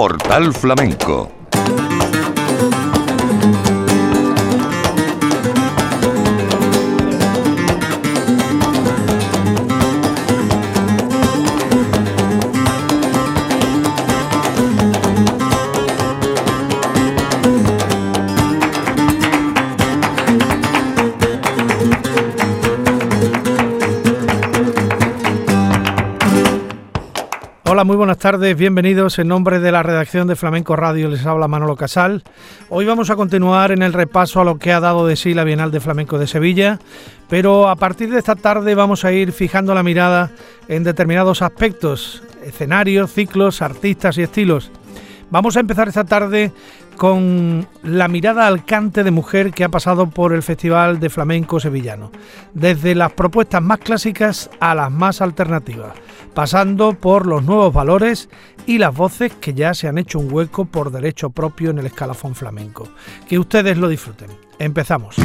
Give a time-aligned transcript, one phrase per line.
[0.00, 1.39] Portal Flamenco
[27.84, 31.76] muy buenas tardes, bienvenidos en nombre de la redacción de Flamenco Radio, les habla Manolo
[31.76, 32.22] Casal.
[32.68, 35.44] Hoy vamos a continuar en el repaso a lo que ha dado de sí la
[35.44, 36.78] Bienal de Flamenco de Sevilla,
[37.30, 40.30] pero a partir de esta tarde vamos a ir fijando la mirada
[40.68, 44.70] en determinados aspectos, escenarios, ciclos, artistas y estilos.
[45.30, 46.52] Vamos a empezar esta tarde
[47.00, 51.58] con la mirada al cante de mujer que ha pasado por el Festival de Flamenco
[51.58, 52.12] Sevillano,
[52.52, 55.94] desde las propuestas más clásicas a las más alternativas,
[56.34, 58.28] pasando por los nuevos valores
[58.66, 61.86] y las voces que ya se han hecho un hueco por derecho propio en el
[61.86, 62.86] escalafón flamenco.
[63.26, 64.28] Que ustedes lo disfruten.
[64.58, 65.16] Empezamos.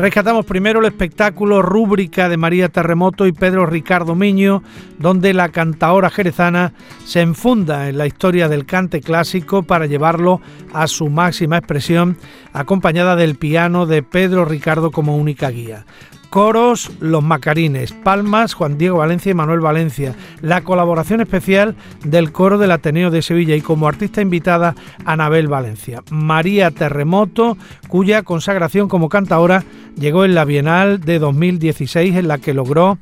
[0.00, 4.62] Rescatamos primero el espectáculo Rúbrica de María Terremoto y Pedro Ricardo Miño,
[4.98, 6.72] donde la cantaora jerezana
[7.04, 10.40] se enfunda en la historia del cante clásico para llevarlo
[10.72, 12.16] a su máxima expresión,
[12.54, 15.84] acompañada del piano de Pedro Ricardo como única guía.
[16.30, 22.56] Coros Los Macarines, Palmas Juan Diego Valencia y Manuel Valencia, la colaboración especial del coro
[22.56, 26.04] del Ateneo de Sevilla y como artista invitada Anabel Valencia.
[26.10, 27.58] María Terremoto,
[27.88, 29.64] cuya consagración como cantadora
[29.98, 32.98] llegó en la Bienal de 2016 en la que logró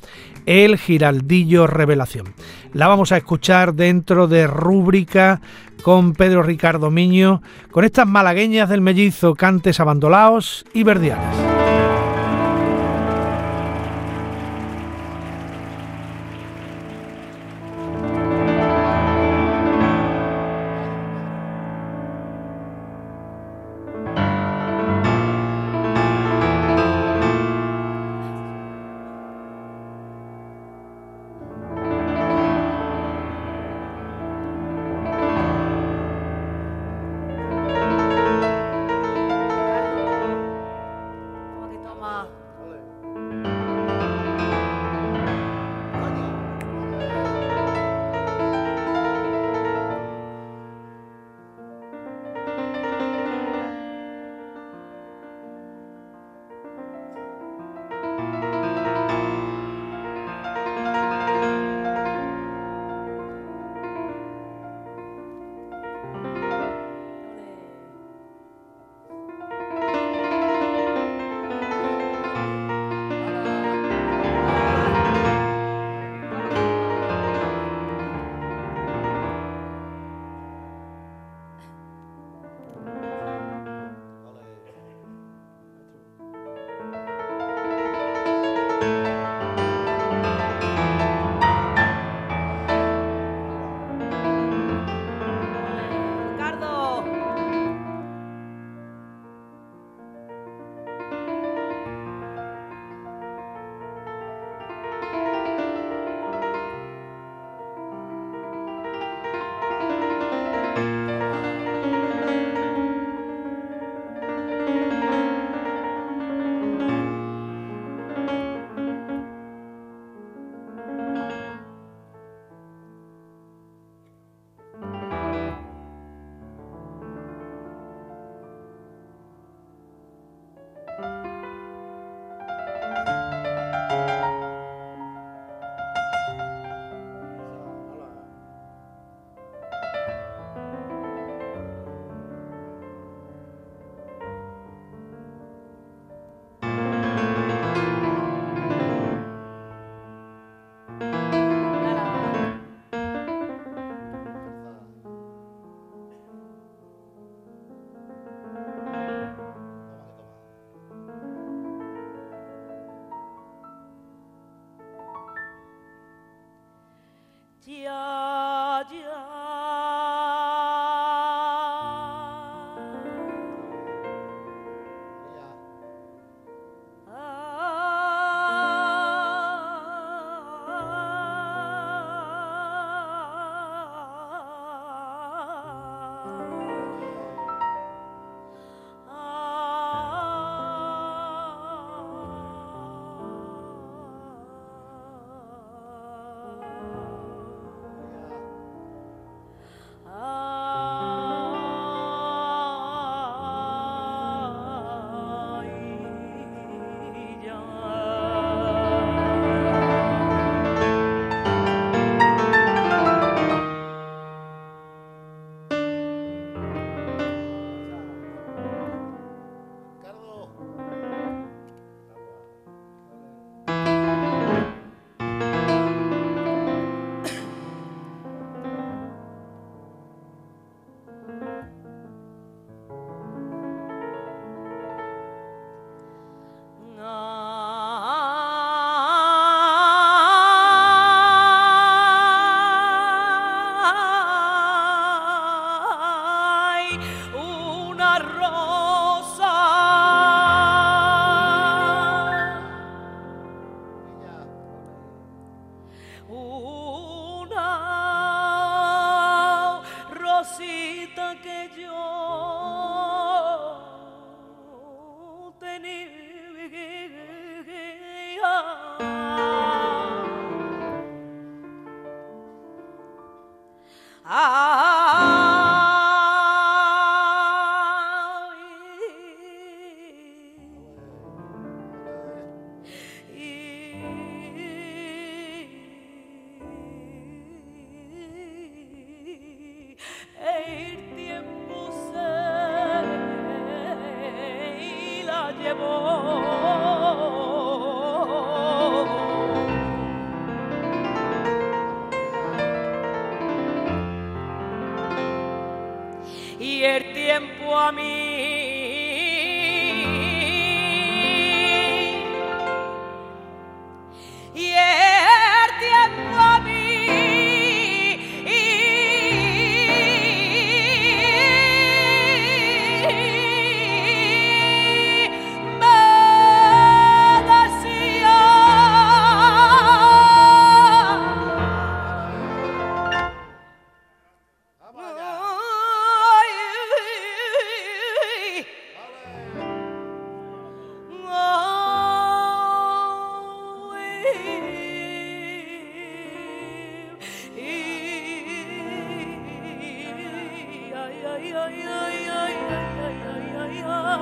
[0.46, 2.32] el Giraldillo Revelación.
[2.72, 5.42] La vamos a escuchar dentro de rúbrica
[5.82, 11.47] con Pedro Ricardo Miño, con estas malagueñas del mellizo, cantes abandolaos y verdiales.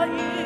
[0.08, 0.45] yeah.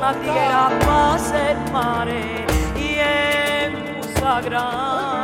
[0.00, 5.18] Más tierra pasa el mare y en sagrado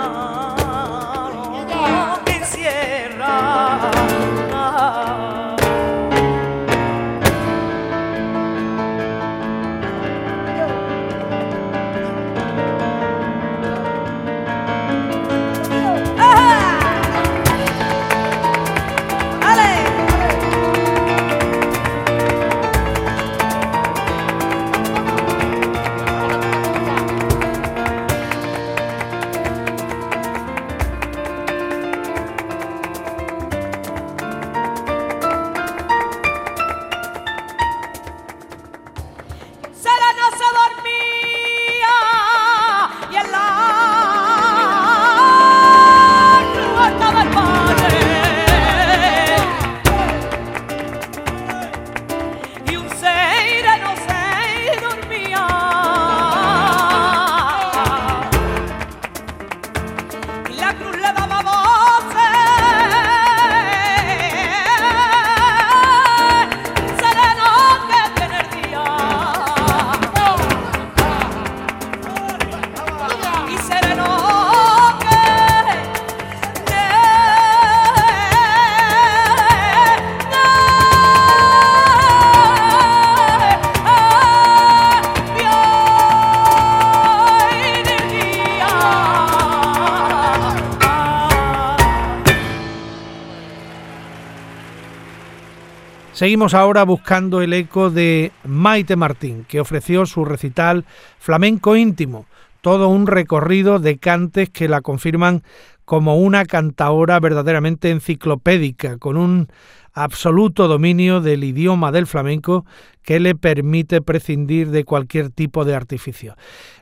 [96.25, 100.87] Seguimos ahora buscando el eco de Maite Martín, que ofreció su recital
[101.19, 102.25] Flamenco íntimo,
[102.62, 105.43] todo un recorrido de cantes que la confirman
[105.85, 109.49] como una cantaora verdaderamente enciclopédica, con un
[109.93, 112.64] absoluto dominio del idioma del flamenco
[113.02, 116.37] que le permite prescindir de cualquier tipo de artificio.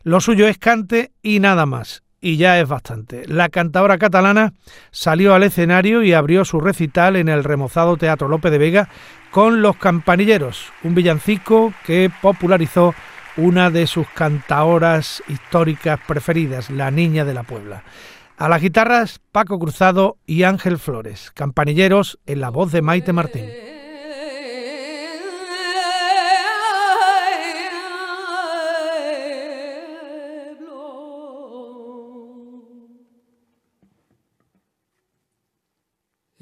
[0.04, 3.26] Lo suyo es cante y nada más y ya es bastante.
[3.26, 4.54] La cantadora catalana
[4.92, 8.88] salió al escenario y abrió su recital en el remozado Teatro López de Vega
[9.30, 12.94] con Los Campanilleros, un villancico que popularizó
[13.36, 17.82] una de sus cantaoras históricas preferidas, la Niña de la Puebla.
[18.36, 23.46] A las guitarras, Paco Cruzado y Ángel Flores, campanilleros en la voz de Maite Martín.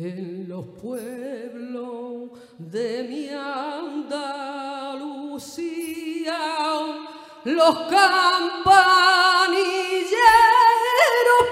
[0.00, 4.09] En los pueblos de mi Andalucía,
[7.45, 8.80] los campanilleros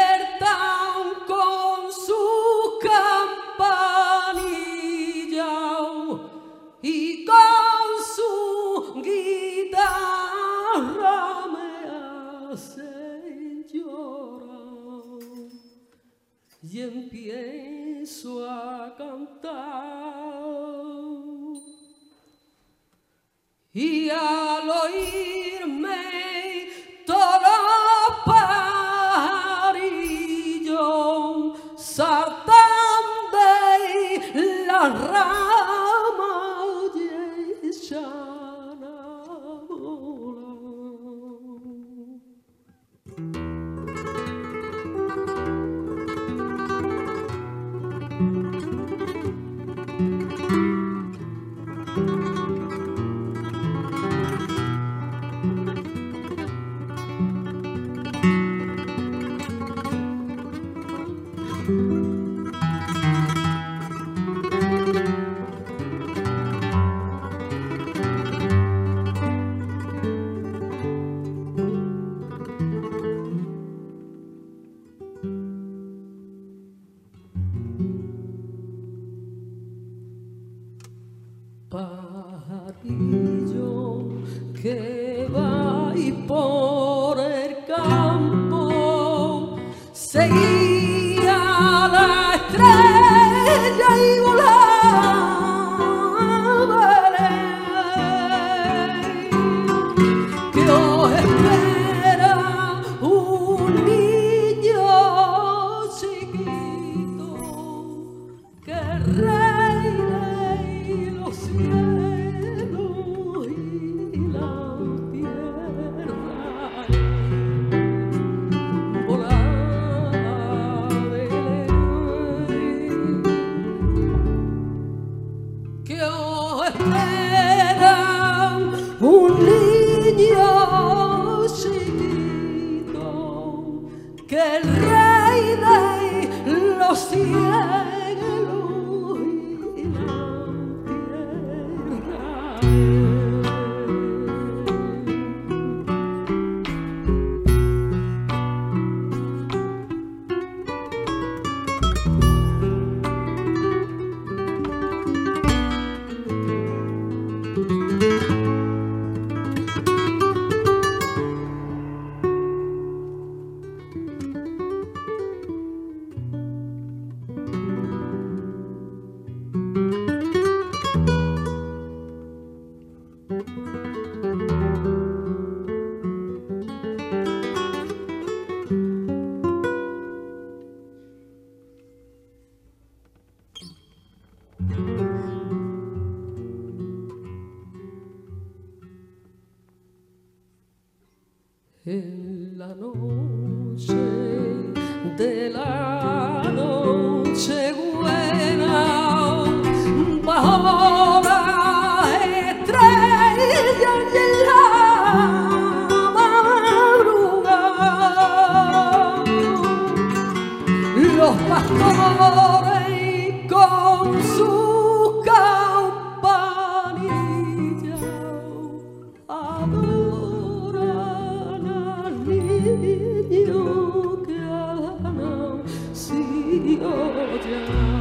[226.75, 227.96] ようじゃ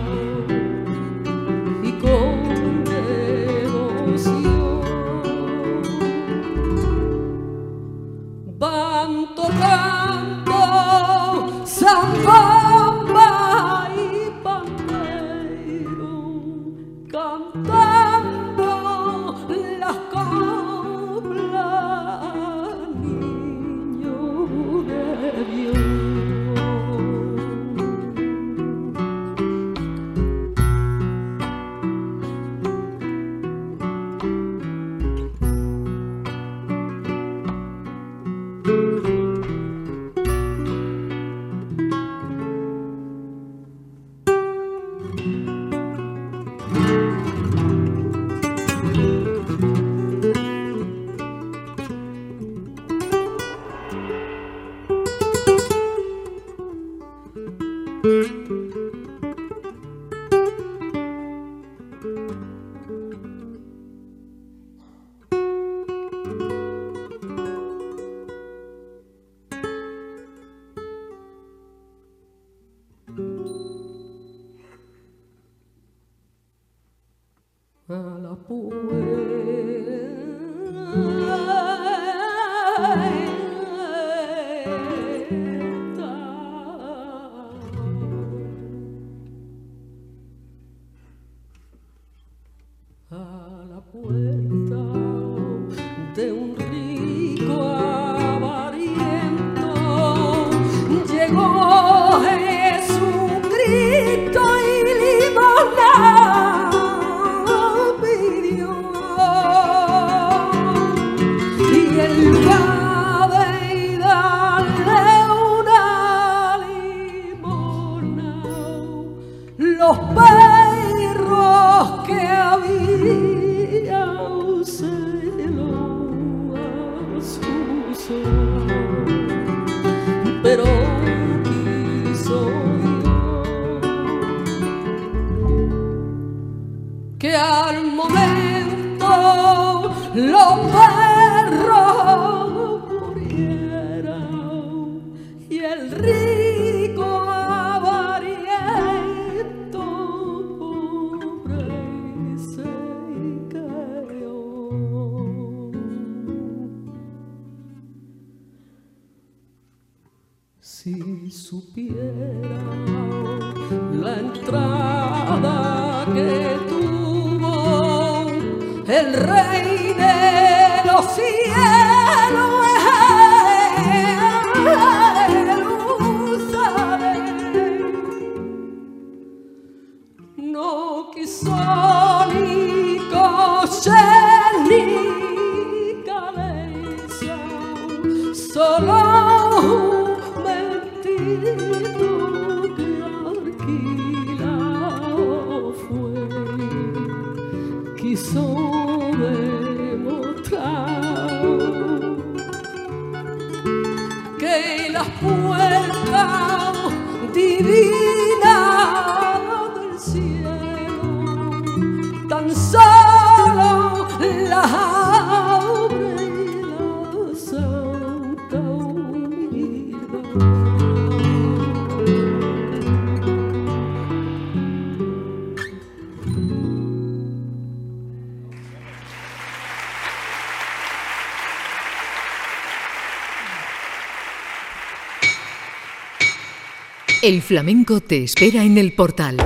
[237.26, 239.36] El flamenco te espera en el portal.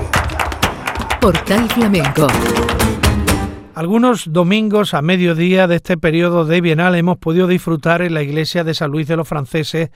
[1.19, 2.27] Portal Flamenco.
[3.75, 8.65] Algunos domingos a mediodía de este periodo de Bienal hemos podido disfrutar en la iglesia
[8.65, 9.89] de San Luis de los Franceses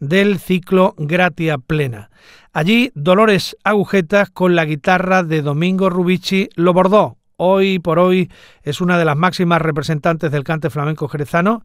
[0.00, 2.10] del ciclo Gratia Plena.
[2.52, 7.16] Allí Dolores Agujetas con la guitarra de Domingo Rubici lo bordó.
[7.38, 8.30] Hoy por hoy
[8.64, 11.64] es una de las máximas representantes del cante flamenco jerezano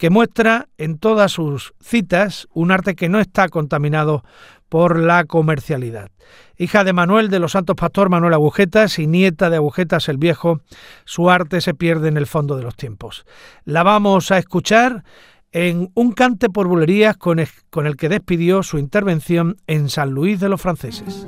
[0.00, 4.24] que muestra en todas sus citas un arte que no está contaminado
[4.70, 6.10] por la comercialidad.
[6.56, 10.62] Hija de Manuel de los Santos Pastor Manuel Agujetas y nieta de Agujetas el Viejo,
[11.04, 13.26] su arte se pierde en el fondo de los tiempos.
[13.66, 15.04] La vamos a escuchar
[15.52, 20.48] en un cante por bulerías con el, que despidió su intervención en San Luis de
[20.48, 21.26] los Franceses.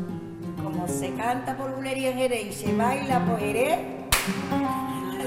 [0.62, 3.80] Como se canta por bulerías y se baila por Jerez,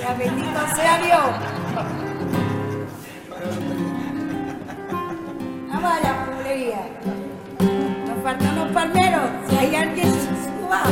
[0.01, 2.14] la bendito sea Dios.
[5.69, 6.87] Vamos a la pulería.
[8.07, 9.29] Nos faltan los palmeros.
[9.49, 10.83] Si hay alguien, suba.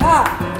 [0.00, 0.51] Ah.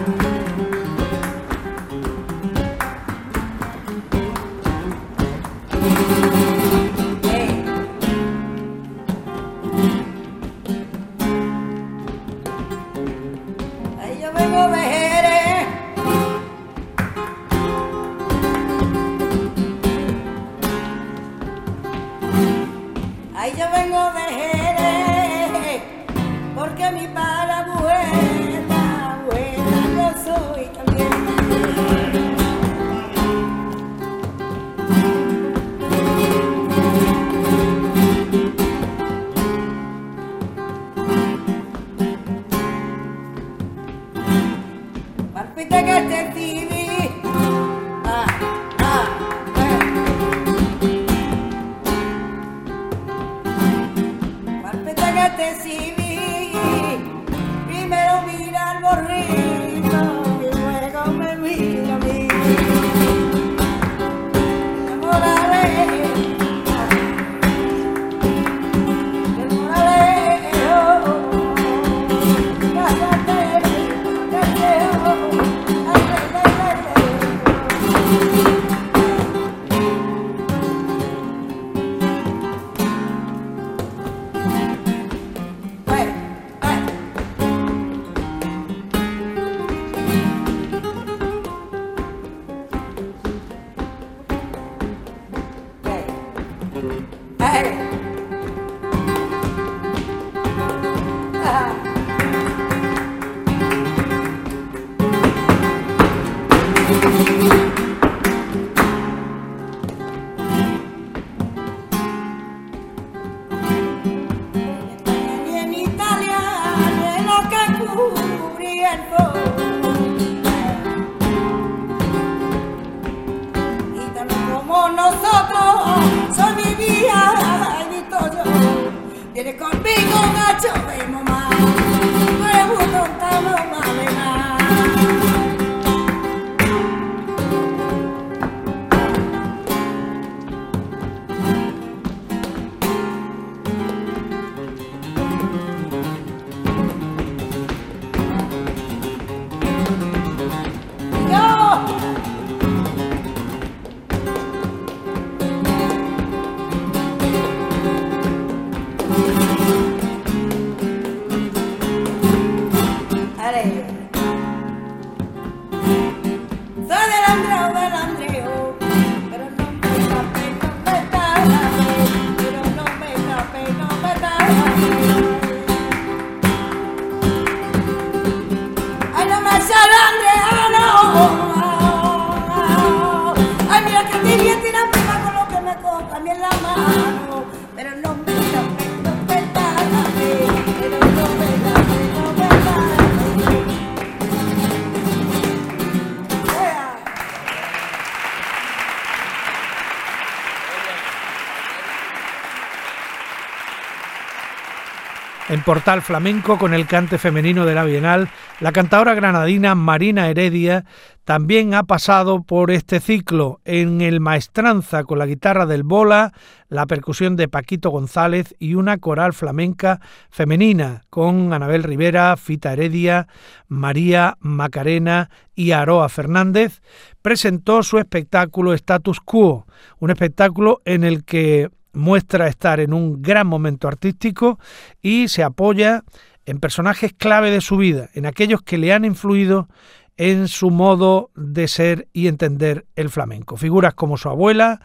[205.65, 208.29] Portal Flamenco, con el cante femenino de la Bienal,
[208.61, 210.85] la cantadora granadina Marina Heredia
[211.25, 216.33] también ha pasado por este ciclo en el Maestranza con la guitarra del Bola,
[216.69, 223.29] la percusión de Paquito González y una coral flamenca femenina con Anabel Rivera, Fita Heredia,
[223.69, 226.83] María Macarena y Aroa Fernández.
[227.23, 229.67] Presentó su espectáculo Status Quo,
[230.01, 234.59] un espectáculo en el que muestra estar en un gran momento artístico
[235.01, 236.03] y se apoya
[236.47, 239.69] en personajes clave de su vida, en aquellos que le han influido
[240.17, 243.57] en su modo de ser y entender el flamenco.
[243.57, 244.81] Figuras como su abuela,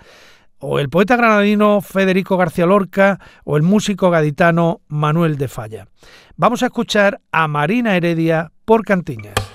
[0.59, 5.87] o el poeta granadino Federico García Lorca, o el músico gaditano Manuel de Falla.
[6.35, 9.46] Vamos a escuchar a Marina Heredia por Cantiñas.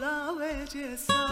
[0.00, 1.22] La belleza.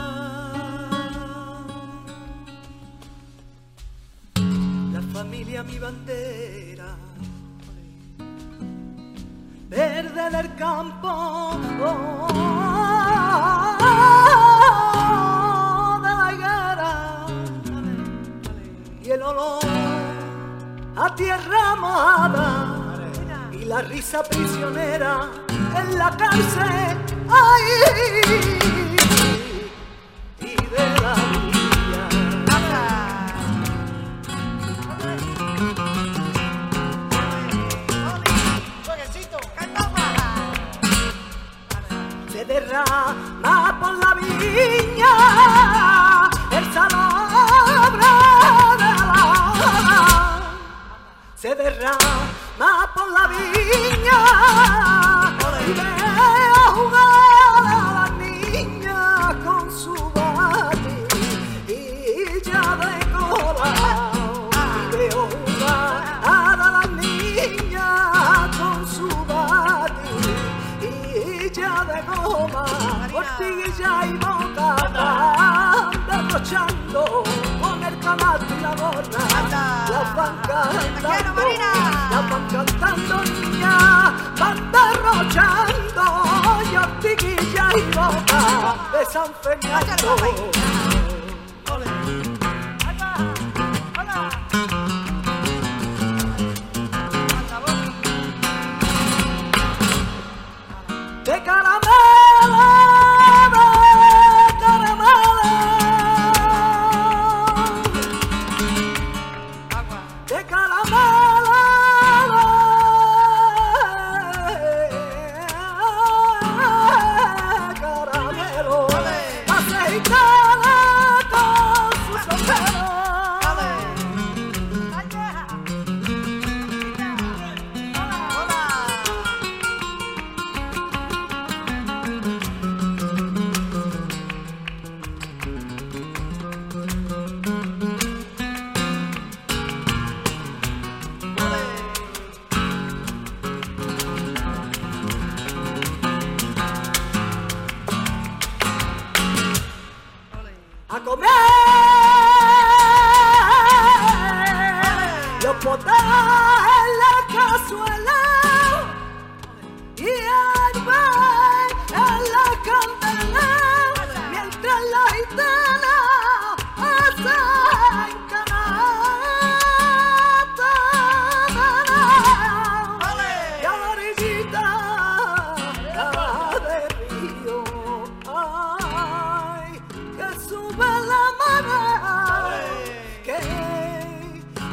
[4.93, 6.97] La familia mi bandera
[9.69, 12.29] verde en el campo oh,
[16.03, 17.27] de la higuera.
[19.03, 19.65] Y el olor
[20.97, 25.29] a tierra mojada y la risa prisionera
[25.77, 27.63] en la cárcel ay,
[30.41, 31.51] y de la villa.
[42.51, 45.15] derrama por la viña
[46.51, 48.13] el salobro
[48.81, 49.25] de la
[51.37, 55.10] se derrama por la viña
[55.71, 60.99] y veo jugar a la niña con su bati
[61.69, 64.11] y ya de cola
[64.51, 70.17] y veo jugar a la niña con su bati
[70.83, 72.65] y ya de goma
[73.13, 77.23] portilla y boca van derrochando
[77.61, 79.23] con el camato y la gorra.
[79.91, 81.45] Las van cantando
[82.11, 84.10] las van cantando niña
[85.11, 90.17] van derrochando y ortiguilla y boca de San Fernando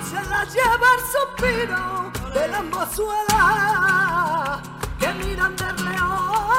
[0.09, 4.61] se la lleva el suspiro de las mozuelas
[4.99, 6.56] que miran de reojo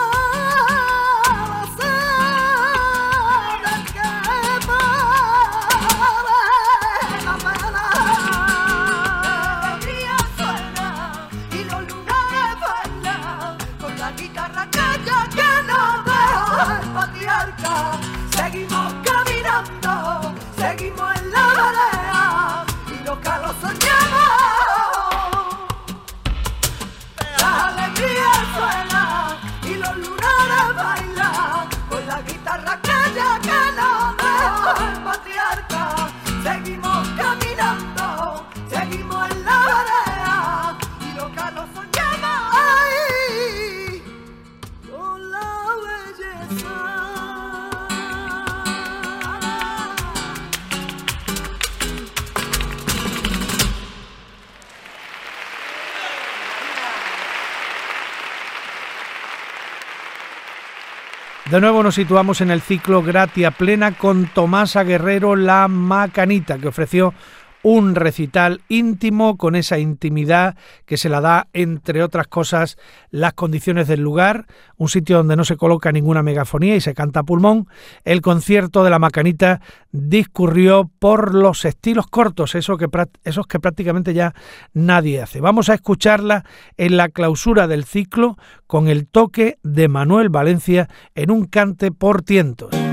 [61.51, 66.69] De nuevo nos situamos en el ciclo Gratia Plena con Tomasa Guerrero La Macanita, que
[66.69, 67.15] ofreció
[67.63, 72.79] un recital íntimo con esa intimidad que se la da, entre otras cosas,
[73.11, 77.21] las condiciones del lugar, un sitio donde no se coloca ninguna megafonía y se canta
[77.21, 77.69] a pulmón.
[78.05, 82.89] El concierto de la Macanita discurrió por los estilos cortos, eso que,
[83.25, 84.35] esos que prácticamente ya
[84.73, 85.41] nadie hace.
[85.41, 86.45] Vamos a escucharla
[86.77, 92.23] en la clausura del ciclo con el toque de Manuel Valencia en un cante por
[92.23, 92.88] tientos.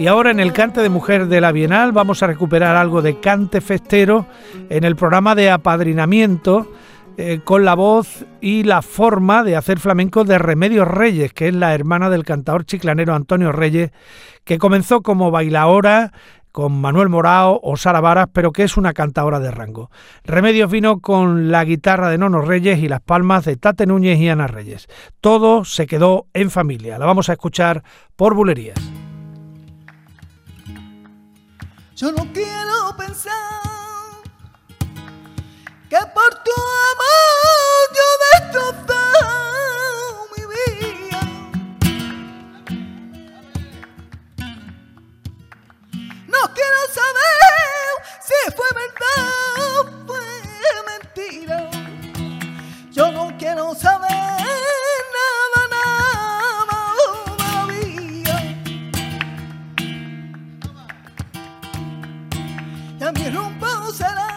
[0.00, 3.20] Y ahora en el cante de mujer de la Bienal vamos a recuperar algo de
[3.20, 4.26] cante festero
[4.70, 6.72] en el programa de apadrinamiento
[7.18, 11.54] eh, con la voz y la forma de hacer flamenco de Remedios Reyes, que es
[11.54, 13.90] la hermana del cantador chiclanero Antonio Reyes,
[14.44, 16.14] que comenzó como bailaora
[16.50, 19.90] con Manuel Morao o Sara Varas, pero que es una cantadora de rango.
[20.24, 24.30] Remedios vino con la guitarra de Nono Reyes y las palmas de Tate Núñez y
[24.30, 24.88] Ana Reyes.
[25.20, 26.98] Todo se quedó en familia.
[26.98, 27.82] La vamos a escuchar
[28.16, 28.80] por bulerías.
[32.00, 33.34] Yo no quiero pensar
[35.90, 36.56] que por tu
[36.92, 41.20] amor yo destrozado mi vida.
[46.26, 47.92] No quiero saber
[48.22, 49.32] si fue verdad
[49.68, 50.26] o fue
[50.86, 51.58] mentira.
[52.90, 54.09] Yo no quiero saber
[63.10, 64.28] Ya mi rumbo será.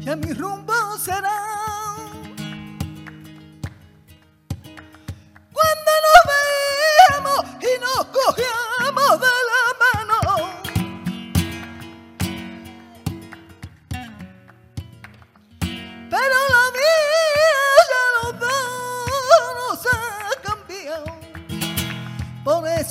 [0.00, 1.59] Ya mi rumbo será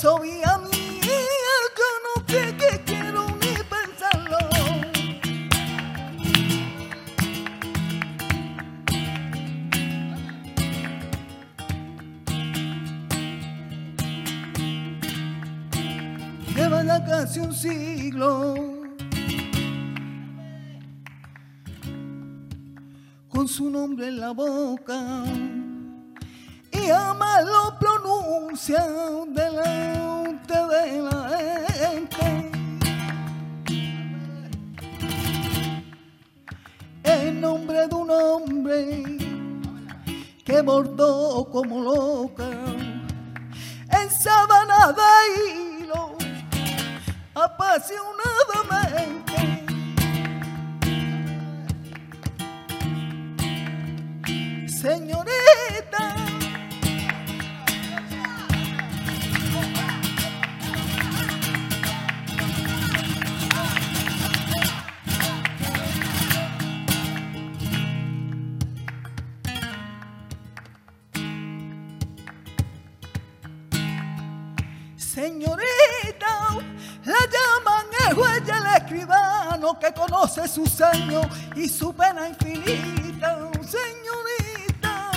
[0.02, 4.38] Vi a mí que no sé que quiero ni pensarlo.
[16.54, 18.54] Lleva ya casi un siglo
[23.28, 25.24] con su nombre en la boca
[26.72, 28.82] y jamás lo pronuncia
[29.26, 29.79] delante
[40.44, 42.48] que bordó como loca
[43.90, 46.16] en sábana de hilo
[47.34, 49.66] apasionadamente.
[54.68, 55.19] Señorita,
[80.30, 81.26] conoce sus años
[81.56, 85.10] y su pena infinita, señorita.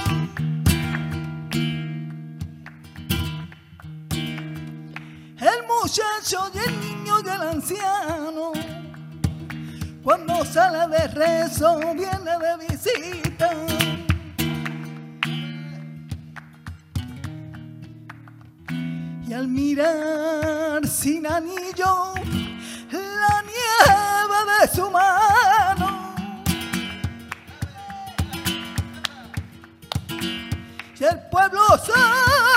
[5.40, 8.54] El muchacho y el niño y el anciano,
[10.04, 13.52] cuando sale de rezo, viene de visita.
[19.26, 22.14] y al mirar sin anillo
[24.74, 26.14] su mano.
[31.00, 32.53] Y el pueblo sabe,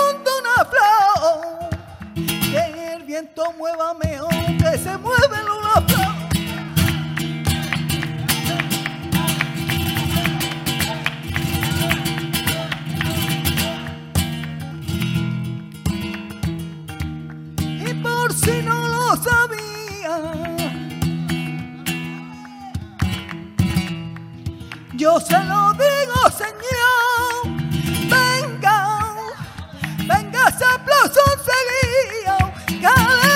[0.00, 1.70] mundo una flor
[2.14, 6.14] que el viento mueva mejor que se mueve en una flor.
[17.88, 20.14] Y por si no lo sabía,
[24.94, 25.69] yo se lo
[32.80, 33.29] go.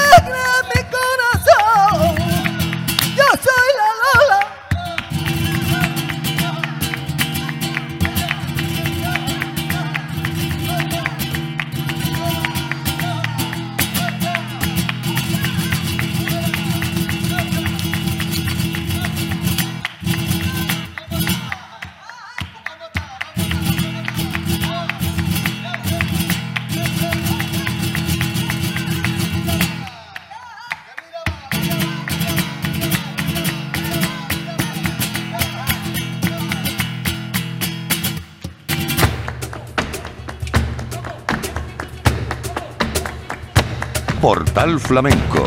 [44.65, 45.47] Portal Flamenco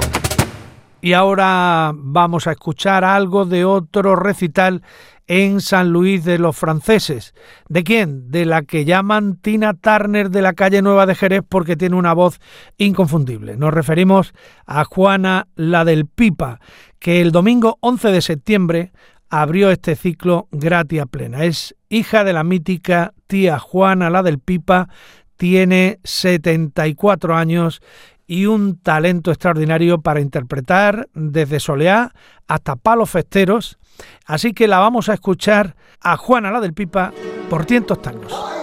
[1.02, 4.84] Y ahora vamos a escuchar algo de otro recital
[5.26, 7.34] en San Luis de los Franceses.
[7.68, 8.30] ¿De quién?
[8.30, 12.14] De la que llaman Tina Turner de la calle Nueva de Jerez porque tiene una
[12.14, 12.40] voz
[12.78, 13.58] inconfundible.
[13.58, 14.34] Nos referimos
[14.68, 16.60] a Juana la del Pipa,
[17.00, 18.92] que el domingo 11 de septiembre
[19.30, 21.44] abrió este ciclo gratia plena.
[21.44, 24.90] Es hija de la mítica tía Juana la del Pipa,
[25.38, 27.82] tiene 74 años
[28.28, 32.14] y un talento extraordinario para interpretar desde soleá
[32.48, 33.80] hasta palos festeros.
[34.26, 37.14] Así que la vamos a escuchar a Juana la del Pipa
[37.50, 38.57] por tientos tangos.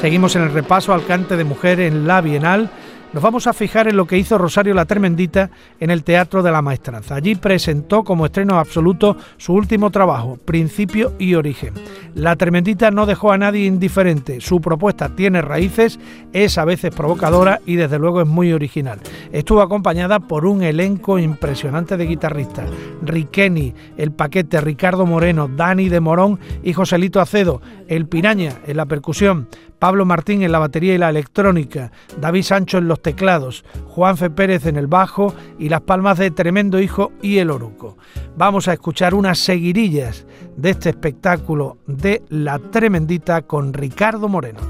[0.00, 2.70] Seguimos en el repaso al cante de mujer en la Bienal
[3.12, 6.52] nos vamos a fijar en lo que hizo Rosario la Tremendita en el Teatro de
[6.52, 7.16] la Maestranza.
[7.16, 11.74] Allí presentó como estreno absoluto su último trabajo, Principio y Origen.
[12.14, 14.40] La Tremendita no dejó a nadie indiferente.
[14.40, 15.98] Su propuesta tiene raíces,
[16.32, 19.00] es a veces provocadora y desde luego es muy original.
[19.32, 22.68] Estuvo acompañada por un elenco impresionante de guitarristas.
[23.02, 28.86] Riqueni, El Paquete, Ricardo Moreno, Dani de Morón y Joselito Acedo, El Piraña en la
[28.86, 34.30] percusión, Pablo Martín en la batería y la electrónica, David Sancho en los teclados, Juanfe
[34.30, 37.96] Pérez en el bajo y las palmas de Tremendo Hijo y el Oruco.
[38.36, 40.26] Vamos a escuchar unas seguirillas
[40.56, 44.60] de este espectáculo de La Tremendita con Ricardo Moreno.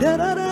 [0.00, 0.49] da da da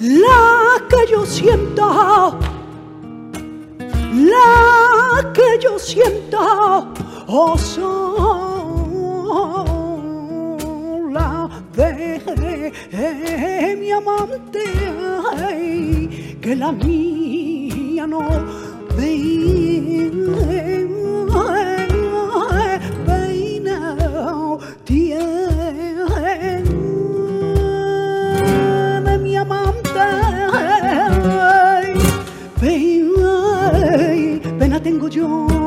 [0.00, 2.32] la que yo sienta,
[4.14, 6.86] la que yo sienta,
[7.26, 7.88] oh, son
[11.12, 14.64] la de eh, mi amante,
[16.40, 18.22] que la mía no
[18.96, 19.38] veía.
[34.98, 35.57] tengo yo.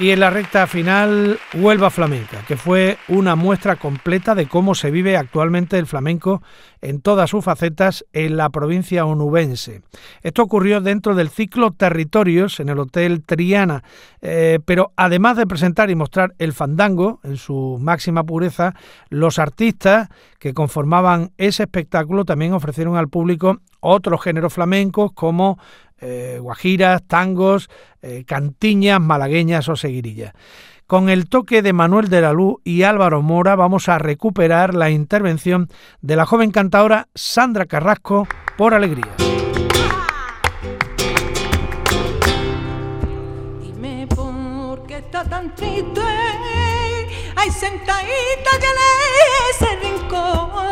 [0.00, 4.90] Y en la recta final, Huelva Flamenca, que fue una muestra completa de cómo se
[4.90, 6.42] vive actualmente el flamenco
[6.80, 9.82] en todas sus facetas en la provincia onubense.
[10.22, 13.84] Esto ocurrió dentro del ciclo Territorios en el Hotel Triana,
[14.22, 18.74] eh, pero además de presentar y mostrar el fandango en su máxima pureza,
[19.10, 25.58] los artistas que conformaban ese espectáculo también ofrecieron al público otros géneros flamencos como
[26.00, 27.68] eh, guajiras, tangos,
[28.02, 30.32] eh, cantiñas, malagueñas o seguirillas.
[30.86, 34.90] Con el toque de Manuel de la Luz y Álvaro Mora vamos a recuperar la
[34.90, 35.68] intervención
[36.00, 38.26] de la joven cantadora Sandra Carrasco
[38.56, 39.14] por Alegría.
[43.62, 46.00] Dime por qué está tan triste.
[47.36, 48.78] Ay, sentadita que en
[49.50, 50.69] ese rincón.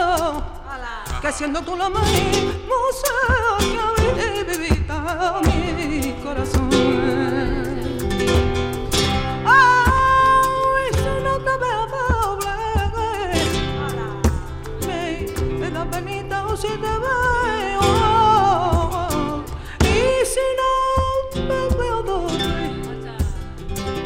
[1.21, 3.13] Que siendo tú la más hermosa
[3.59, 6.71] que habita mi corazón.
[9.45, 12.57] Ay, si no te veo doble.
[14.87, 15.27] Me,
[15.59, 17.83] me da penita o si te veo.
[19.81, 20.73] Y si no
[21.49, 22.73] me veo doble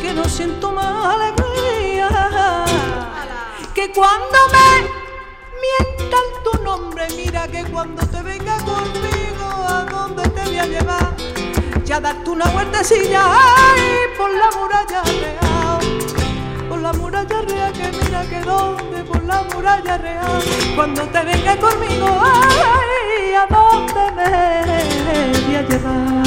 [0.00, 2.08] que no siento más alegría
[3.74, 5.01] que cuando me
[6.44, 11.14] tu nombre mira que cuando te venga conmigo a dónde te voy a llevar
[11.84, 13.82] ya darte una vueltecilla ay,
[14.16, 16.68] por la muralla real.
[16.68, 20.42] Por la muralla real que mira que dónde por la muralla real.
[20.74, 26.22] Cuando te venga conmigo ay, a dónde me voy a llevar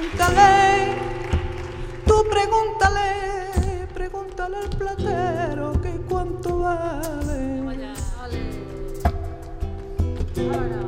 [0.00, 0.57] Y
[6.68, 8.42] ale.
[10.50, 10.87] Ale.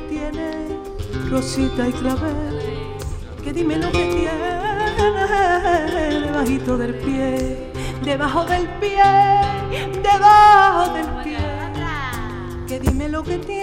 [0.00, 0.78] Tiene,
[1.30, 2.60] Rosita y clavel.
[3.42, 4.64] Que dime lo que tiene
[6.34, 7.72] debajito del pie,
[8.02, 9.02] debajo del pie,
[10.02, 11.38] debajo del pie.
[12.66, 13.53] Que dime lo que tiene.